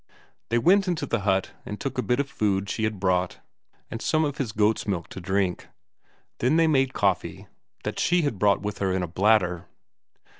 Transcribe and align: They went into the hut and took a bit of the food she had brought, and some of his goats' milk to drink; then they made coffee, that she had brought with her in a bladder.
They 0.49 0.57
went 0.57 0.87
into 0.87 1.05
the 1.05 1.19
hut 1.19 1.51
and 1.63 1.79
took 1.79 1.99
a 1.99 2.01
bit 2.01 2.19
of 2.19 2.25
the 2.25 2.33
food 2.33 2.71
she 2.71 2.85
had 2.85 2.99
brought, 2.99 3.37
and 3.91 4.01
some 4.01 4.25
of 4.25 4.39
his 4.39 4.51
goats' 4.51 4.87
milk 4.87 5.09
to 5.09 5.21
drink; 5.21 5.67
then 6.39 6.55
they 6.57 6.65
made 6.65 6.95
coffee, 6.95 7.45
that 7.83 7.99
she 7.99 8.23
had 8.23 8.39
brought 8.39 8.63
with 8.63 8.79
her 8.79 8.91
in 8.91 9.03
a 9.03 9.07
bladder. 9.07 9.67